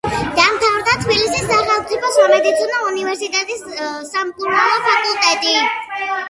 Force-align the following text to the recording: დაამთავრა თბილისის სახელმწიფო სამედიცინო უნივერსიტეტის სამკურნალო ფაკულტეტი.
დაამთავრა 0.37 0.93
თბილისის 1.01 1.43
სახელმწიფო 1.51 2.09
სამედიცინო 2.15 2.79
უნივერსიტეტის 2.93 3.61
სამკურნალო 4.15 4.81
ფაკულტეტი. 4.89 5.55